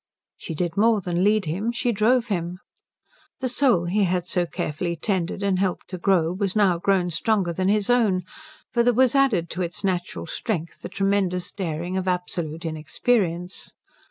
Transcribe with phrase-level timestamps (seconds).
[0.35, 2.57] She did more than lead him; she drove him.
[3.39, 7.53] The soul he had so carefully tended and helped to grow was now grown stronger
[7.53, 8.23] than his own;
[8.73, 13.73] for there was added to its natural strength the tremendous daring of absolute inexperience.